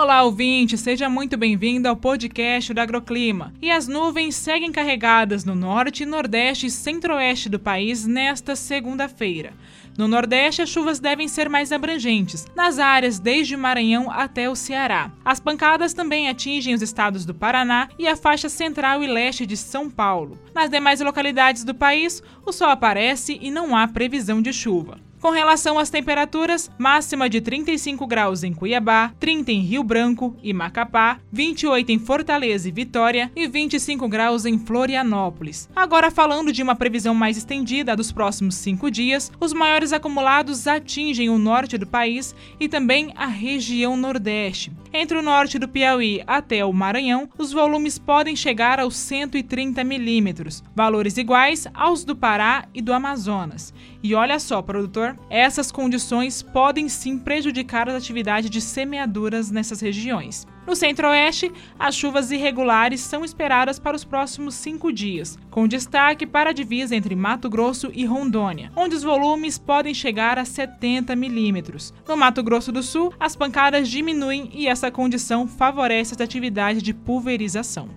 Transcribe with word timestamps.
Olá, 0.00 0.22
ouvinte, 0.22 0.78
seja 0.78 1.08
muito 1.08 1.36
bem-vindo 1.36 1.88
ao 1.88 1.96
podcast 1.96 2.72
do 2.72 2.80
Agroclima. 2.80 3.52
E 3.60 3.68
as 3.68 3.88
nuvens 3.88 4.36
seguem 4.36 4.70
carregadas 4.70 5.44
no 5.44 5.56
norte, 5.56 6.06
nordeste 6.06 6.66
e 6.66 6.70
centro-oeste 6.70 7.48
do 7.48 7.58
país 7.58 8.06
nesta 8.06 8.54
segunda-feira. 8.54 9.54
No 9.98 10.06
Nordeste, 10.06 10.62
as 10.62 10.68
chuvas 10.68 11.00
devem 11.00 11.26
ser 11.26 11.48
mais 11.48 11.72
abrangentes, 11.72 12.46
nas 12.54 12.78
áreas 12.78 13.18
desde 13.18 13.56
Maranhão 13.56 14.08
até 14.08 14.48
o 14.48 14.54
Ceará. 14.54 15.10
As 15.24 15.40
pancadas 15.40 15.92
também 15.92 16.28
atingem 16.28 16.74
os 16.74 16.80
estados 16.80 17.26
do 17.26 17.34
Paraná 17.34 17.88
e 17.98 18.06
a 18.06 18.14
faixa 18.14 18.48
central 18.48 19.02
e 19.02 19.08
leste 19.08 19.44
de 19.44 19.56
São 19.56 19.90
Paulo. 19.90 20.38
Nas 20.54 20.70
demais 20.70 21.00
localidades 21.00 21.64
do 21.64 21.74
país, 21.74 22.22
o 22.46 22.52
sol 22.52 22.70
aparece 22.70 23.36
e 23.42 23.50
não 23.50 23.74
há 23.74 23.88
previsão 23.88 24.40
de 24.40 24.52
chuva. 24.52 25.07
Com 25.20 25.30
relação 25.30 25.80
às 25.80 25.90
temperaturas, 25.90 26.70
máxima 26.78 27.28
de 27.28 27.40
35 27.40 28.06
graus 28.06 28.44
em 28.44 28.52
Cuiabá, 28.52 29.12
30 29.18 29.50
em 29.50 29.60
Rio 29.60 29.82
Branco 29.82 30.36
e 30.40 30.52
Macapá, 30.52 31.18
28 31.32 31.90
em 31.90 31.98
Fortaleza 31.98 32.68
e 32.68 32.72
Vitória 32.72 33.30
e 33.34 33.48
25 33.48 34.08
graus 34.08 34.46
em 34.46 34.58
Florianópolis. 34.58 35.68
Agora 35.74 36.10
falando 36.10 36.52
de 36.52 36.62
uma 36.62 36.76
previsão 36.76 37.16
mais 37.16 37.36
estendida 37.36 37.96
dos 37.96 38.12
próximos 38.12 38.54
cinco 38.54 38.90
dias, 38.90 39.32
os 39.40 39.52
maiores 39.52 39.92
acumulados 39.92 40.68
atingem 40.68 41.28
o 41.28 41.36
norte 41.38 41.76
do 41.76 41.86
país 41.86 42.32
e 42.60 42.68
também 42.68 43.12
a 43.16 43.26
região 43.26 43.96
nordeste. 43.96 44.70
Entre 44.92 45.18
o 45.18 45.22
norte 45.22 45.58
do 45.58 45.68
Piauí 45.68 46.22
até 46.26 46.64
o 46.64 46.72
Maranhão, 46.72 47.28
os 47.36 47.52
volumes 47.52 47.98
podem 47.98 48.34
chegar 48.34 48.80
aos 48.80 48.96
130 48.96 49.84
milímetros, 49.84 50.62
valores 50.74 51.18
iguais 51.18 51.66
aos 51.74 52.04
do 52.04 52.16
Pará 52.16 52.66
e 52.72 52.80
do 52.80 52.92
Amazonas. 52.92 53.74
E 54.02 54.14
olha 54.14 54.38
só, 54.38 54.62
produtor 54.62 55.18
essas 55.28 55.70
condições 55.70 56.42
podem 56.42 56.88
sim 56.88 57.18
prejudicar 57.18 57.88
as 57.88 57.96
atividades 57.96 58.48
de 58.48 58.60
semeaduras 58.60 59.50
nessas 59.50 59.80
regiões. 59.80 60.46
No 60.68 60.76
centro-oeste, 60.76 61.50
as 61.78 61.94
chuvas 61.94 62.30
irregulares 62.30 63.00
são 63.00 63.24
esperadas 63.24 63.78
para 63.78 63.96
os 63.96 64.04
próximos 64.04 64.54
cinco 64.54 64.92
dias, 64.92 65.38
com 65.50 65.66
destaque 65.66 66.26
para 66.26 66.50
a 66.50 66.52
divisa 66.52 66.94
entre 66.94 67.16
Mato 67.16 67.48
Grosso 67.48 67.90
e 67.94 68.04
Rondônia, 68.04 68.70
onde 68.76 68.94
os 68.94 69.02
volumes 69.02 69.56
podem 69.56 69.94
chegar 69.94 70.38
a 70.38 70.44
70 70.44 71.16
milímetros. 71.16 71.94
No 72.06 72.18
Mato 72.18 72.42
Grosso 72.42 72.70
do 72.70 72.82
Sul, 72.82 73.14
as 73.18 73.34
pancadas 73.34 73.88
diminuem 73.88 74.50
e 74.52 74.68
essa 74.78 74.90
condição 74.90 75.46
favorece 75.48 76.14
as 76.14 76.20
atividades 76.20 76.82
de 76.82 76.94
pulverização. 76.94 77.88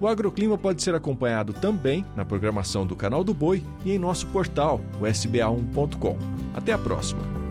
O 0.00 0.06
agroclima 0.06 0.58
pode 0.58 0.82
ser 0.82 0.94
acompanhado 0.94 1.52
também 1.54 2.04
na 2.14 2.24
programação 2.24 2.86
do 2.86 2.94
Canal 2.94 3.24
do 3.24 3.32
Boi 3.32 3.62
e 3.84 3.92
em 3.92 3.98
nosso 3.98 4.26
portal, 4.26 4.80
o 5.00 5.04
sba1.com. 5.04 6.18
Até 6.54 6.72
a 6.72 6.78
próxima! 6.78 7.45